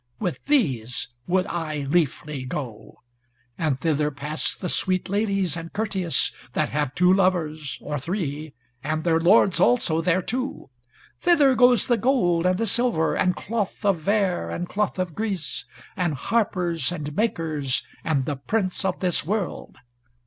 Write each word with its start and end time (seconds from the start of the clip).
With 0.19 0.45
these 0.47 1.09
would 1.27 1.45
I 1.45 1.83
liefly 1.85 2.43
go. 2.47 3.03
And 3.55 3.79
thither 3.79 4.09
pass 4.09 4.55
the 4.55 4.67
sweet 4.67 5.09
ladies 5.09 5.55
and 5.55 5.71
courteous 5.71 6.31
that 6.53 6.69
have 6.69 6.95
two 6.95 7.13
lovers, 7.13 7.77
or 7.83 7.99
three, 7.99 8.55
and 8.83 9.03
their 9.03 9.19
lords 9.19 9.59
also 9.59 10.01
thereto. 10.01 10.71
Thither 11.19 11.53
goes 11.53 11.85
the 11.85 11.97
gold, 11.97 12.47
and 12.47 12.57
the 12.57 12.65
silver, 12.65 13.13
and 13.13 13.35
cloth 13.35 13.85
of 13.85 13.99
vair, 13.99 14.49
and 14.49 14.67
cloth 14.67 14.97
of 14.97 15.13
gris, 15.13 15.65
and 15.95 16.15
harpers, 16.15 16.91
and 16.91 17.15
makers, 17.15 17.83
and 18.03 18.25
the 18.25 18.37
prince 18.37 18.83
of 18.83 19.01
this 19.01 19.23
world. 19.23 19.75